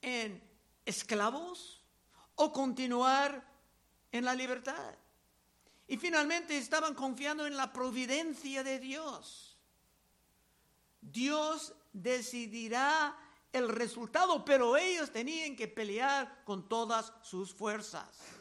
en 0.00 0.42
esclavos 0.86 1.84
o 2.36 2.54
continuar 2.54 3.46
en 4.10 4.24
la 4.24 4.34
libertad. 4.34 4.94
Y 5.86 5.98
finalmente 5.98 6.56
estaban 6.56 6.94
confiando 6.94 7.46
en 7.46 7.58
la 7.58 7.70
providencia 7.70 8.64
de 8.64 8.78
Dios. 8.78 9.58
Dios 11.02 11.74
decidirá 11.92 13.14
el 13.52 13.68
resultado, 13.68 14.42
pero 14.42 14.78
ellos 14.78 15.10
tenían 15.10 15.54
que 15.54 15.68
pelear 15.68 16.44
con 16.46 16.66
todas 16.66 17.12
sus 17.20 17.52
fuerzas. 17.52 18.35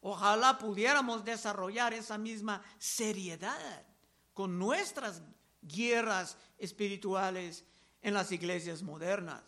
Ojalá 0.00 0.58
pudiéramos 0.58 1.24
desarrollar 1.24 1.92
esa 1.92 2.16
misma 2.16 2.62
seriedad 2.78 3.86
con 4.32 4.58
nuestras 4.58 5.22
guerras 5.62 6.38
espirituales 6.56 7.64
en 8.00 8.14
las 8.14 8.32
iglesias 8.32 8.82
modernas. 8.82 9.42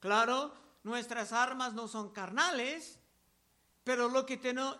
Claro, 0.00 0.52
nuestras 0.82 1.32
armas 1.32 1.74
no 1.74 1.86
son 1.86 2.10
carnales, 2.10 2.98
pero 3.84 4.08
lo 4.08 4.26
que 4.26 4.36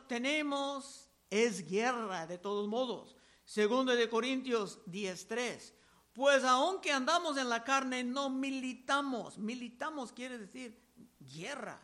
tenemos 0.08 1.08
es 1.28 1.68
guerra 1.68 2.26
de 2.26 2.38
todos 2.38 2.66
modos. 2.68 3.16
Segundo 3.44 3.94
de 3.94 4.08
Corintios 4.08 4.80
10:3. 4.86 5.74
Pues 6.12 6.42
aunque 6.42 6.90
andamos 6.90 7.36
en 7.36 7.48
la 7.48 7.62
carne, 7.62 8.02
no 8.02 8.28
militamos. 8.30 9.38
Militamos 9.38 10.12
quiere 10.12 10.38
decir 10.38 10.76
guerra. 11.20 11.80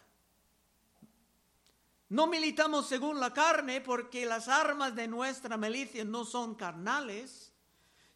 No 2.08 2.28
militamos 2.28 2.86
según 2.86 3.18
la 3.18 3.32
carne 3.32 3.80
porque 3.80 4.26
las 4.26 4.48
armas 4.48 4.94
de 4.94 5.08
nuestra 5.08 5.56
milicia 5.56 6.04
no 6.04 6.24
son 6.24 6.54
carnales, 6.54 7.52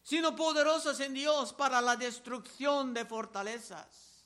sino 0.01 0.35
poderosas 0.35 0.99
en 1.01 1.13
Dios 1.13 1.53
para 1.53 1.81
la 1.81 1.95
destrucción 1.97 2.93
de 2.93 3.05
fortalezas, 3.05 4.25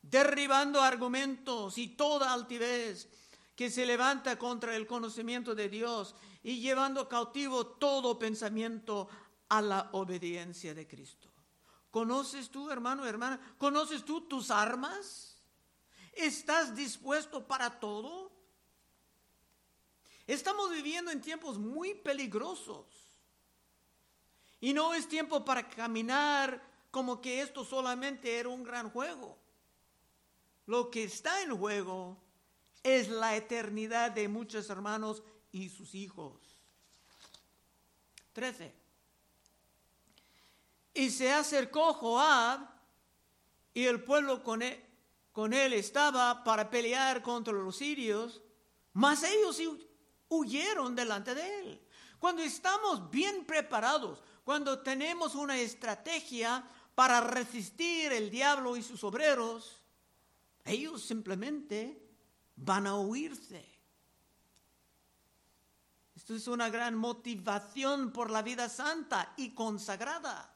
derribando 0.00 0.80
argumentos 0.80 1.76
y 1.76 1.88
toda 1.88 2.32
altivez 2.32 3.08
que 3.56 3.68
se 3.68 3.84
levanta 3.84 4.38
contra 4.38 4.76
el 4.76 4.86
conocimiento 4.86 5.54
de 5.54 5.68
Dios 5.68 6.14
y 6.42 6.60
llevando 6.60 7.08
cautivo 7.08 7.66
todo 7.66 8.18
pensamiento 8.18 9.08
a 9.48 9.60
la 9.60 9.90
obediencia 9.92 10.72
de 10.72 10.86
Cristo. 10.86 11.28
¿Conoces 11.90 12.48
tú, 12.50 12.70
hermano, 12.70 13.04
hermana? 13.04 13.40
¿Conoces 13.58 14.04
tú 14.04 14.22
tus 14.22 14.50
armas? 14.50 15.42
¿Estás 16.12 16.74
dispuesto 16.76 17.46
para 17.46 17.80
todo? 17.80 18.39
Estamos 20.26 20.70
viviendo 20.70 21.10
en 21.10 21.20
tiempos 21.20 21.58
muy 21.58 21.94
peligrosos. 21.94 22.86
Y 24.60 24.72
no 24.72 24.94
es 24.94 25.08
tiempo 25.08 25.44
para 25.44 25.68
caminar 25.68 26.62
como 26.90 27.20
que 27.20 27.40
esto 27.40 27.64
solamente 27.64 28.38
era 28.38 28.48
un 28.48 28.62
gran 28.62 28.90
juego. 28.90 29.38
Lo 30.66 30.90
que 30.90 31.04
está 31.04 31.42
en 31.42 31.56
juego 31.56 32.16
es 32.82 33.08
la 33.08 33.36
eternidad 33.36 34.10
de 34.10 34.28
muchos 34.28 34.68
hermanos 34.70 35.22
y 35.52 35.68
sus 35.68 35.94
hijos. 35.94 36.38
13. 38.32 38.72
Y 40.94 41.10
se 41.10 41.32
acercó 41.32 41.92
Joab 41.94 42.60
y 43.74 43.86
el 43.86 44.02
pueblo 44.02 44.42
con 44.42 44.62
él, 44.62 44.82
con 45.32 45.52
él 45.52 45.72
estaba 45.72 46.42
para 46.44 46.70
pelear 46.70 47.22
contra 47.22 47.52
los 47.52 47.76
sirios, 47.76 48.40
mas 48.92 49.22
ellos 49.22 49.60
huyeron 50.30 50.96
delante 50.96 51.34
de 51.34 51.60
él. 51.60 51.80
Cuando 52.18 52.42
estamos 52.42 53.10
bien 53.10 53.44
preparados, 53.44 54.22
cuando 54.44 54.80
tenemos 54.80 55.34
una 55.34 55.58
estrategia 55.58 56.64
para 56.94 57.20
resistir 57.20 58.12
el 58.12 58.30
diablo 58.30 58.76
y 58.76 58.82
sus 58.82 59.04
obreros, 59.04 59.82
ellos 60.64 61.02
simplemente 61.02 62.02
van 62.56 62.86
a 62.86 62.96
huirse. 62.96 63.64
Esto 66.14 66.34
es 66.34 66.46
una 66.46 66.68
gran 66.68 66.94
motivación 66.94 68.12
por 68.12 68.30
la 68.30 68.42
vida 68.42 68.68
santa 68.68 69.32
y 69.36 69.54
consagrada. 69.54 70.54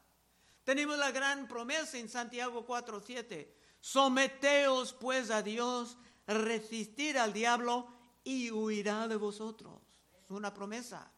Tenemos 0.62 0.98
la 0.98 1.10
gran 1.10 1.48
promesa 1.48 1.98
en 1.98 2.08
Santiago 2.08 2.66
4:7. 2.66 3.54
Someteos 3.80 4.92
pues 4.92 5.30
a 5.30 5.42
Dios, 5.42 5.96
resistir 6.26 7.18
al 7.18 7.32
diablo 7.32 7.88
y 8.24 8.50
huirá 8.50 9.06
de 9.06 9.16
vosotros. 9.16 9.80
Es 10.24 10.30
una 10.30 10.52
promesa. 10.52 11.12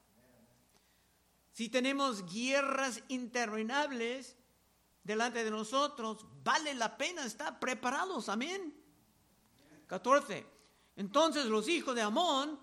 Si 1.52 1.70
tenemos 1.70 2.30
guerras 2.30 3.02
interminables 3.08 4.36
delante 5.02 5.44
de 5.44 5.50
nosotros, 5.50 6.26
vale 6.42 6.74
la 6.74 6.98
pena 6.98 7.24
estar 7.24 7.58
preparados. 7.58 8.28
Amén. 8.28 8.74
14. 9.86 10.44
Entonces 10.96 11.46
los 11.46 11.68
hijos 11.68 11.94
de 11.94 12.02
Amón, 12.02 12.60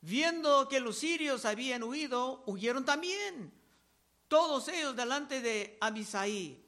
viendo 0.00 0.68
que 0.68 0.80
los 0.80 0.98
sirios 0.98 1.44
habían 1.44 1.84
huido, 1.84 2.42
huyeron 2.46 2.84
también, 2.84 3.52
todos 4.28 4.68
ellos 4.68 4.96
delante 4.96 5.40
de 5.40 5.78
Abisaí, 5.80 6.64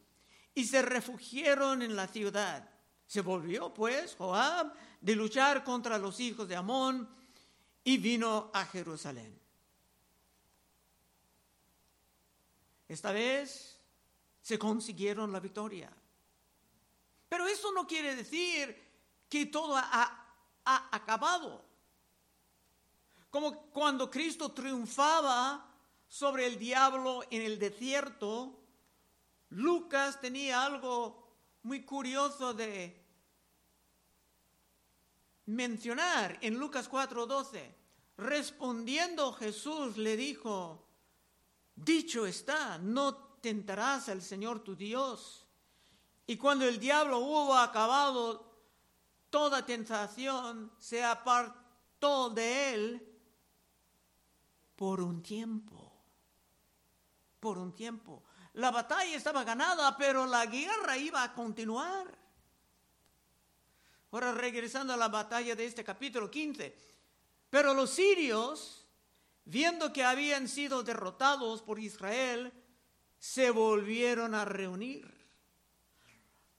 y 0.55 0.65
se 0.65 0.83
refugiaron 0.83 1.83
en 1.83 1.97
la 1.97 2.07
ciudad. 2.07 2.78
Se 3.09 3.23
volvió 3.23 3.73
pues 3.73 4.15
Joab 4.17 4.73
de 5.01 5.17
luchar 5.17 5.65
contra 5.65 5.97
los 5.97 6.21
hijos 6.21 6.47
de 6.47 6.55
Amón 6.55 7.09
y 7.83 7.97
vino 7.97 8.51
a 8.53 8.67
Jerusalén. 8.67 9.37
Esta 12.87 13.11
vez 13.11 13.81
se 14.43 14.59
consiguieron 14.59 15.33
la 15.33 15.41
victoria. 15.41 15.91
Pero 17.31 17.47
eso 17.47 17.73
no 17.73 17.87
quiere 17.87 18.15
decir 18.15 18.77
que 19.29 19.47
todo 19.47 19.75
ha, 19.75 20.27
ha 20.65 20.89
acabado. 20.93 21.65
Como 23.31 23.71
cuando 23.71 24.11
Cristo 24.11 24.53
triunfaba 24.53 25.67
sobre 26.09 26.47
el 26.47 26.59
diablo 26.59 27.23
en 27.31 27.41
el 27.41 27.59
desierto, 27.59 28.59
Lucas 29.49 30.21
tenía 30.21 30.63
algo 30.63 31.27
muy 31.63 31.85
curioso 31.85 32.55
de 32.55 32.98
mencionar 35.49 36.39
en 36.43 36.59
Lucas 36.59 36.89
4:12. 36.91 37.75
Respondiendo 38.19 39.33
Jesús 39.33 39.97
le 39.97 40.17
dijo, 40.17 40.85
dicho 41.75 42.27
está, 42.27 42.79
no 42.79 43.15
tentarás 43.41 44.09
al 44.09 44.23
Señor 44.23 44.61
tu 44.61 44.77
Dios. 44.77 45.47
Y 46.27 46.37
cuando 46.37 46.67
el 46.67 46.79
diablo 46.79 47.19
hubo 47.21 47.55
acabado 47.55 48.45
toda 49.31 49.65
tentación, 49.65 50.73
se 50.79 51.03
apartó 51.03 52.29
de 52.31 52.75
él 52.75 53.21
por 54.77 55.01
un 55.01 55.23
tiempo. 55.23 55.93
Por 57.41 57.57
un 57.57 57.73
tiempo. 57.73 58.25
La 58.55 58.71
batalla 58.71 59.17
estaba 59.17 59.45
ganada, 59.45 59.97
pero 59.97 60.27
la 60.27 60.45
guerra 60.47 60.99
iba 60.99 61.23
a 61.23 61.33
continuar. 61.33 62.18
Ahora 64.11 64.33
regresando 64.33 64.93
a 64.93 64.97
la 64.97 65.09
batalla 65.09 65.55
de 65.55 65.67
este 65.67 65.85
capítulo 65.85 66.31
15. 66.31 66.75
Pero 67.51 67.75
los 67.75 67.91
sirios, 67.91 68.87
viendo 69.45 69.93
que 69.93 70.05
habían 70.05 70.49
sido 70.49 70.83
derrotados 70.83 71.63
por 71.63 71.79
Israel, 71.79 72.53
se 73.19 73.51
volvieron 73.51 74.35
a 74.35 74.45
reunir. 74.45 75.19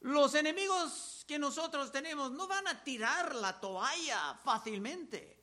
Los 0.02 0.36
enemigos 0.36 1.26
que 1.28 1.40
nosotros 1.40 1.92
tenemos 1.92 2.32
no 2.32 2.48
van 2.48 2.68
a 2.68 2.84
tirar 2.84 3.36
la 3.36 3.60
toalla 3.60 4.40
fácilmente. 4.44 5.38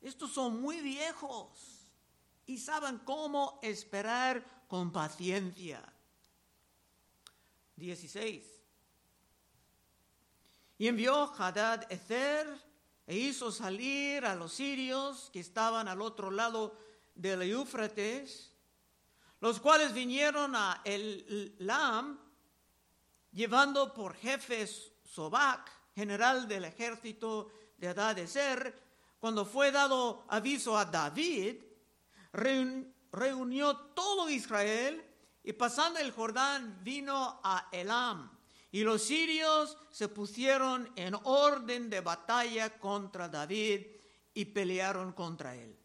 Estos 0.00 0.32
son 0.32 0.60
muy 0.60 0.80
viejos 0.80 1.92
y 2.46 2.58
saben 2.58 2.98
cómo 2.98 3.60
esperar 3.62 4.44
con 4.68 4.90
paciencia. 4.90 5.82
16. 7.76 8.51
Y 10.78 10.88
envió 10.88 11.32
Hadad 11.38 11.90
Ether 11.90 12.46
e 13.06 13.16
hizo 13.16 13.52
salir 13.52 14.24
a 14.24 14.34
los 14.34 14.52
sirios 14.52 15.30
que 15.32 15.40
estaban 15.40 15.88
al 15.88 16.00
otro 16.00 16.30
lado 16.30 16.78
del 17.14 17.42
Éufrates, 17.42 18.52
los 19.40 19.60
cuales 19.60 19.92
vinieron 19.92 20.54
a 20.54 20.80
El 20.84 21.54
Lam, 21.58 22.18
llevando 23.32 23.92
por 23.92 24.14
jefes 24.14 24.92
Sobac, 25.04 25.70
general 25.94 26.48
del 26.48 26.64
ejército 26.64 27.50
de 27.76 27.88
Hadad 27.88 28.18
Ezer, 28.18 28.80
cuando 29.18 29.44
fue 29.44 29.70
dado 29.70 30.24
aviso 30.28 30.76
a 30.76 30.84
David, 30.84 31.62
reunió 32.32 33.76
todo 33.94 34.28
Israel 34.30 35.04
y 35.44 35.52
pasando 35.52 35.98
el 35.98 36.12
Jordán 36.12 36.82
vino 36.82 37.40
a 37.44 37.68
Elam 37.72 38.31
y 38.72 38.82
los 38.82 39.02
sirios 39.02 39.76
se 39.90 40.08
pusieron 40.08 40.90
en 40.96 41.14
orden 41.24 41.90
de 41.90 42.00
batalla 42.00 42.78
contra 42.78 43.28
David 43.28 43.86
y 44.32 44.46
pelearon 44.46 45.12
contra 45.12 45.54
él. 45.54 45.78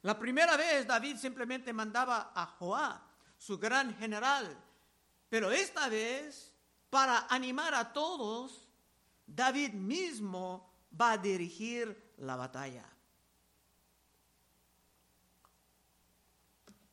La 0.00 0.18
primera 0.18 0.56
vez 0.56 0.86
David 0.86 1.18
simplemente 1.18 1.72
mandaba 1.74 2.32
a 2.34 2.46
Joab, 2.46 2.98
su 3.36 3.58
gran 3.58 3.94
general, 3.98 4.58
pero 5.28 5.50
esta 5.52 5.88
vez, 5.90 6.54
para 6.88 7.26
animar 7.28 7.74
a 7.74 7.92
todos, 7.92 8.66
David 9.26 9.74
mismo 9.74 10.72
va 10.98 11.12
a 11.12 11.18
dirigir 11.18 12.14
la 12.16 12.36
batalla. 12.36 12.88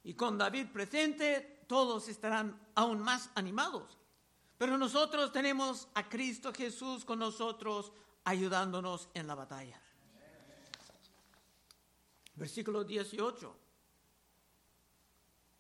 Y 0.04 0.14
con 0.14 0.38
David 0.38 0.68
presente, 0.74 1.64
todos 1.68 2.10
estarán 2.10 2.60
aún 2.76 3.00
más 3.00 3.30
animados. 3.36 3.99
Pero 4.60 4.78
nosotros 4.78 5.32
tenemos 5.32 5.88
a 5.93 6.10
Cristo 6.10 6.54
Jesús 6.54 7.06
con 7.06 7.17
nosotros 7.17 7.93
ayudándonos 8.26 9.08
en 9.13 9.26
la 9.26 9.34
batalla. 9.34 9.82
Versículo 12.36 12.84
18. 12.84 13.56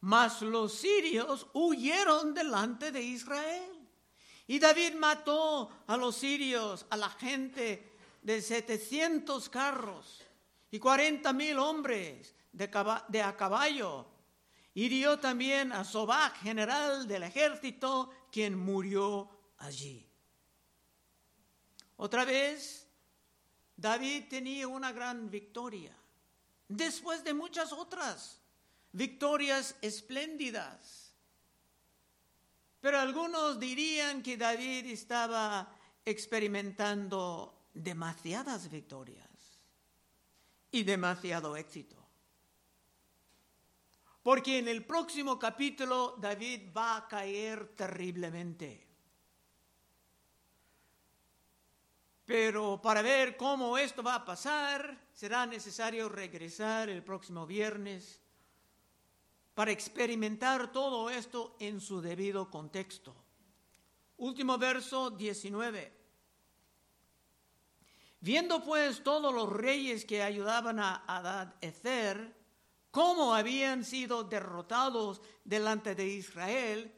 Mas 0.01 0.41
los 0.41 0.73
sirios 0.73 1.47
huyeron 1.53 2.33
delante 2.33 2.91
de 2.91 3.01
Israel. 3.01 3.71
Y 4.47 4.59
David 4.59 4.95
mató 4.95 5.69
a 5.87 5.95
los 5.95 6.17
sirios, 6.17 6.85
a 6.89 6.97
la 6.97 7.09
gente 7.09 7.93
de 8.21 8.41
700 8.41 9.47
carros 9.47 10.21
y 10.71 10.77
40 10.77 11.31
mil 11.31 11.57
hombres 11.57 12.35
de, 12.51 13.21
a 13.23 13.37
caballo. 13.37 14.07
Hirió 14.73 15.19
también 15.19 15.71
a 15.71 15.85
Sobac, 15.85 16.35
general 16.41 17.07
del 17.07 17.23
ejército, 17.23 18.09
quien 18.31 18.57
murió 18.57 19.29
allí. 19.57 20.05
Otra 21.97 22.25
vez, 22.25 22.87
David 23.75 24.25
tenía 24.29 24.67
una 24.67 24.91
gran 24.91 25.29
victoria, 25.29 25.95
después 26.67 27.23
de 27.23 27.33
muchas 27.33 27.71
otras 27.73 28.39
victorias 28.91 29.75
espléndidas. 29.81 31.13
Pero 32.81 32.99
algunos 32.99 33.59
dirían 33.59 34.23
que 34.23 34.37
David 34.37 34.85
estaba 34.85 35.75
experimentando 36.05 37.67
demasiadas 37.73 38.69
victorias 38.69 39.27
y 40.71 40.83
demasiado 40.83 41.55
éxito. 41.57 41.98
Porque 44.21 44.59
en 44.59 44.67
el 44.67 44.85
próximo 44.85 45.39
capítulo 45.39 46.15
David 46.19 46.71
va 46.75 46.97
a 46.97 47.07
caer 47.07 47.75
terriblemente. 47.75 48.87
Pero 52.25 52.79
para 52.81 53.01
ver 53.01 53.35
cómo 53.37 53.77
esto 53.77 54.03
va 54.03 54.15
a 54.15 54.25
pasar, 54.25 55.07
será 55.11 55.47
necesario 55.47 56.09
regresar 56.09 56.87
el 56.89 57.03
próximo 57.03 57.47
viernes 57.47 58.21
para 59.55 59.71
experimentar 59.71 60.71
todo 60.71 61.09
esto 61.09 61.55
en 61.59 61.81
su 61.81 62.01
debido 62.01 62.49
contexto. 62.49 63.15
Último 64.17 64.57
verso 64.57 65.09
19. 65.09 65.91
Viendo 68.21 68.63
pues 68.63 69.03
todos 69.03 69.33
los 69.33 69.51
reyes 69.51 70.05
que 70.05 70.21
ayudaban 70.21 70.79
a 70.79 71.03
Adad 71.07 71.55
Ezer, 71.61 72.38
cómo 72.91 73.35
habían 73.35 73.83
sido 73.83 74.23
derrotados 74.23 75.21
delante 75.43 75.95
de 75.95 76.07
Israel, 76.07 76.93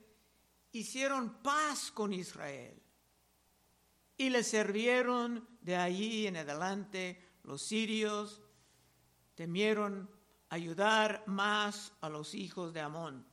hicieron 0.71 1.41
paz 1.41 1.91
con 1.91 2.13
Israel 2.13 2.81
y 4.17 4.29
le 4.29 4.43
sirvieron 4.43 5.47
de 5.61 5.75
allí 5.75 6.27
en 6.27 6.37
adelante 6.37 7.39
los 7.43 7.63
sirios, 7.63 8.41
temieron 9.35 10.09
ayudar 10.49 11.23
más 11.27 11.93
a 12.01 12.09
los 12.09 12.35
hijos 12.35 12.73
de 12.73 12.81
Amón. 12.81 13.25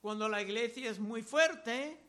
Cuando 0.00 0.28
la 0.28 0.40
iglesia 0.40 0.90
es 0.90 0.98
muy 0.98 1.22
fuerte, 1.22 2.00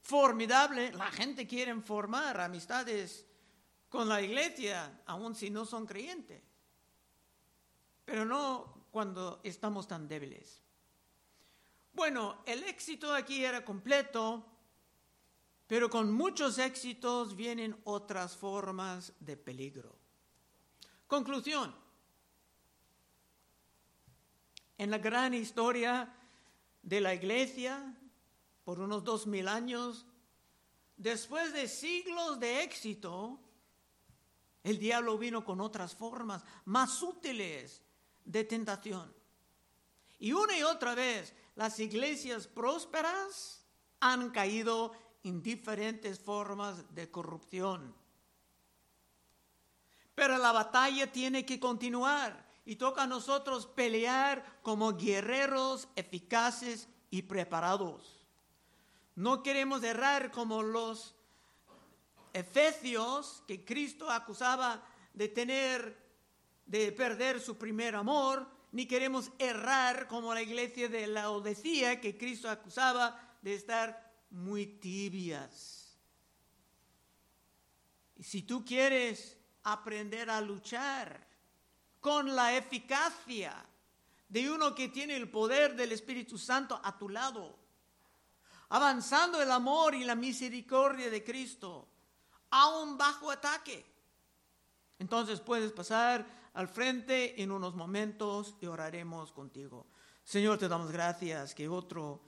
formidable, 0.00 0.92
la 0.92 1.10
gente 1.10 1.46
quiere 1.46 1.74
formar 1.80 2.40
amistades 2.40 3.26
con 3.88 4.08
la 4.08 4.22
iglesia, 4.22 5.02
aun 5.06 5.34
si 5.34 5.50
no 5.50 5.64
son 5.64 5.86
creyentes 5.86 6.51
pero 8.04 8.24
no 8.24 8.86
cuando 8.90 9.40
estamos 9.42 9.88
tan 9.88 10.06
débiles. 10.06 10.60
Bueno, 11.92 12.42
el 12.46 12.62
éxito 12.64 13.14
aquí 13.14 13.44
era 13.44 13.64
completo, 13.64 14.44
pero 15.66 15.88
con 15.88 16.12
muchos 16.12 16.58
éxitos 16.58 17.36
vienen 17.36 17.78
otras 17.84 18.36
formas 18.36 19.12
de 19.20 19.36
peligro. 19.36 19.96
Conclusión. 21.06 21.74
En 24.78 24.90
la 24.90 24.98
gran 24.98 25.34
historia 25.34 26.14
de 26.82 27.00
la 27.00 27.14
iglesia, 27.14 27.94
por 28.64 28.80
unos 28.80 29.04
dos 29.04 29.26
mil 29.26 29.48
años, 29.48 30.06
después 30.96 31.52
de 31.52 31.68
siglos 31.68 32.40
de 32.40 32.62
éxito, 32.62 33.38
el 34.62 34.78
diablo 34.78 35.18
vino 35.18 35.44
con 35.44 35.60
otras 35.60 35.94
formas 35.94 36.44
más 36.64 37.02
útiles 37.02 37.82
de 38.24 38.44
tentación. 38.44 39.12
Y 40.18 40.32
una 40.32 40.56
y 40.56 40.62
otra 40.62 40.94
vez 40.94 41.34
las 41.56 41.78
iglesias 41.80 42.46
prósperas 42.46 43.64
han 44.00 44.30
caído 44.30 44.92
en 45.24 45.42
diferentes 45.42 46.18
formas 46.18 46.94
de 46.94 47.10
corrupción. 47.10 47.94
Pero 50.14 50.38
la 50.38 50.52
batalla 50.52 51.10
tiene 51.10 51.46
que 51.46 51.58
continuar 51.58 52.46
y 52.64 52.76
toca 52.76 53.02
a 53.02 53.06
nosotros 53.06 53.66
pelear 53.66 54.60
como 54.62 54.96
guerreros 54.96 55.88
eficaces 55.96 56.88
y 57.10 57.22
preparados. 57.22 58.26
No 59.14 59.42
queremos 59.42 59.82
errar 59.82 60.30
como 60.30 60.62
los 60.62 61.14
efesios 62.32 63.42
que 63.46 63.64
Cristo 63.64 64.10
acusaba 64.10 64.82
de 65.12 65.28
tener, 65.28 66.01
de 66.66 66.92
perder 66.92 67.40
su 67.40 67.56
primer 67.56 67.94
amor, 67.94 68.48
ni 68.72 68.86
queremos 68.86 69.30
errar 69.38 70.08
como 70.08 70.32
la 70.32 70.42
iglesia 70.42 70.88
de 70.88 71.06
la 71.06 71.30
Odesía 71.30 72.00
que 72.00 72.16
Cristo 72.16 72.48
acusaba 72.48 73.36
de 73.42 73.54
estar 73.54 74.12
muy 74.30 74.66
tibias. 74.66 75.98
Y 78.16 78.24
si 78.24 78.42
tú 78.42 78.64
quieres 78.64 79.36
aprender 79.64 80.30
a 80.30 80.40
luchar 80.40 81.26
con 82.00 82.34
la 82.34 82.56
eficacia 82.56 83.64
de 84.28 84.50
uno 84.50 84.74
que 84.74 84.88
tiene 84.88 85.16
el 85.16 85.30
poder 85.30 85.76
del 85.76 85.92
Espíritu 85.92 86.38
Santo 86.38 86.80
a 86.82 86.96
tu 86.96 87.08
lado, 87.08 87.58
avanzando 88.70 89.42
el 89.42 89.50
amor 89.50 89.94
y 89.94 90.04
la 90.04 90.14
misericordia 90.14 91.10
de 91.10 91.22
Cristo, 91.22 91.86
aún 92.50 92.96
bajo 92.96 93.30
ataque. 93.30 93.84
Entonces 95.02 95.40
puedes 95.40 95.72
pasar 95.72 96.24
al 96.54 96.68
frente 96.68 97.42
en 97.42 97.50
unos 97.50 97.74
momentos 97.74 98.54
y 98.60 98.66
oraremos 98.66 99.32
contigo. 99.32 99.88
Señor, 100.22 100.58
te 100.58 100.68
damos 100.68 100.92
gracias 100.92 101.56
que 101.56 101.68
otro, 101.68 102.22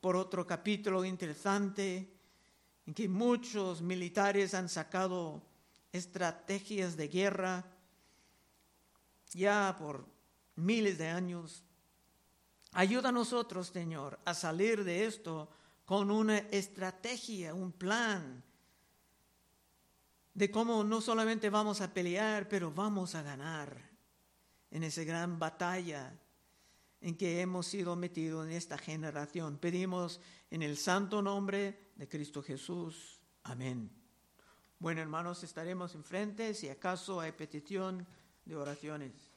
por 0.00 0.16
otro 0.16 0.46
capítulo 0.46 1.04
interesante 1.04 2.10
en 2.86 2.94
que 2.94 3.10
muchos 3.10 3.82
militares 3.82 4.54
han 4.54 4.70
sacado 4.70 5.42
estrategias 5.92 6.96
de 6.96 7.08
guerra 7.08 7.66
ya 9.32 9.76
por 9.78 10.06
miles 10.56 10.96
de 10.96 11.08
años. 11.08 11.62
Ayuda 12.72 13.10
a 13.10 13.12
nosotros, 13.12 13.66
Señor, 13.66 14.18
a 14.24 14.32
salir 14.32 14.82
de 14.82 15.04
esto 15.04 15.50
con 15.84 16.10
una 16.10 16.38
estrategia, 16.38 17.52
un 17.52 17.70
plan 17.70 18.42
de 20.34 20.50
cómo 20.50 20.84
no 20.84 21.00
solamente 21.00 21.48
vamos 21.48 21.80
a 21.80 21.94
pelear, 21.94 22.48
pero 22.48 22.72
vamos 22.72 23.14
a 23.14 23.22
ganar 23.22 23.90
en 24.70 24.82
esa 24.82 25.04
gran 25.04 25.38
batalla 25.38 26.18
en 27.00 27.16
que 27.16 27.40
hemos 27.40 27.66
sido 27.66 27.94
metidos 27.96 28.46
en 28.46 28.52
esta 28.52 28.76
generación. 28.76 29.58
Pedimos 29.58 30.20
en 30.50 30.62
el 30.62 30.76
santo 30.76 31.22
nombre 31.22 31.92
de 31.94 32.08
Cristo 32.08 32.42
Jesús. 32.42 33.20
Amén. 33.44 33.90
Bueno, 34.78 35.00
hermanos, 35.00 35.44
estaremos 35.44 35.94
enfrente 35.94 36.54
si 36.54 36.68
acaso 36.68 37.20
hay 37.20 37.32
petición 37.32 38.06
de 38.44 38.56
oraciones. 38.56 39.33